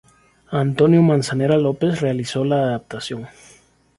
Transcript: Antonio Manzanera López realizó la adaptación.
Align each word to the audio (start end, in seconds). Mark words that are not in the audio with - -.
Antonio 0.49 1.03
Manzanera 1.03 1.57
López 1.59 2.01
realizó 2.01 2.43
la 2.43 2.55
adaptación. 2.63 3.27